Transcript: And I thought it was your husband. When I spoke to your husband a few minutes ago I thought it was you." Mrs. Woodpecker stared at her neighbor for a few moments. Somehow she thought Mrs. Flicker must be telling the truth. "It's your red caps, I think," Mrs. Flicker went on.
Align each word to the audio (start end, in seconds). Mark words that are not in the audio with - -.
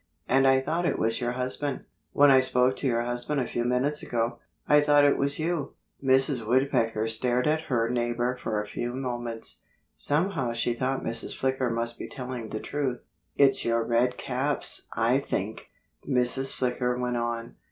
And 0.27 0.47
I 0.47 0.61
thought 0.61 0.87
it 0.87 0.97
was 0.97 1.21
your 1.21 1.33
husband. 1.33 1.85
When 2.11 2.31
I 2.31 2.39
spoke 2.39 2.75
to 2.77 2.87
your 2.87 3.03
husband 3.03 3.39
a 3.39 3.45
few 3.47 3.63
minutes 3.63 4.01
ago 4.01 4.39
I 4.67 4.81
thought 4.81 5.05
it 5.05 5.15
was 5.15 5.37
you." 5.37 5.75
Mrs. 6.03 6.43
Woodpecker 6.43 7.07
stared 7.07 7.45
at 7.45 7.65
her 7.65 7.87
neighbor 7.87 8.35
for 8.35 8.59
a 8.59 8.65
few 8.67 8.95
moments. 8.95 9.61
Somehow 9.95 10.53
she 10.53 10.73
thought 10.73 11.03
Mrs. 11.03 11.37
Flicker 11.37 11.69
must 11.69 11.99
be 11.99 12.07
telling 12.07 12.49
the 12.49 12.59
truth. 12.59 13.01
"It's 13.37 13.63
your 13.63 13.83
red 13.83 14.17
caps, 14.17 14.87
I 14.93 15.19
think," 15.19 15.67
Mrs. 16.09 16.51
Flicker 16.51 16.97
went 16.97 17.17
on. 17.17 17.57